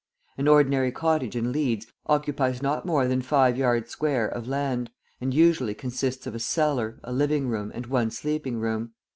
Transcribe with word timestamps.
{40b} 0.35 0.39
An 0.39 0.47
ordinary 0.47 0.91
cottage 0.91 1.35
in 1.35 1.51
Leeds 1.51 1.85
occupies 2.07 2.59
not 2.59 2.87
more 2.87 3.07
than 3.07 3.21
five 3.21 3.55
yards 3.55 3.91
square 3.91 4.27
of 4.27 4.47
land, 4.47 4.89
and 5.21 5.31
usually 5.31 5.75
consists 5.75 6.25
of 6.25 6.33
a 6.33 6.39
cellar, 6.39 6.99
a 7.03 7.13
living 7.13 7.47
room, 7.47 7.71
and 7.75 7.85
one 7.85 8.09
sleeping 8.09 8.59
room. 8.59 8.93